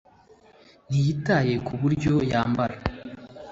[0.89, 2.75] ntiyitaye kuburyo yambara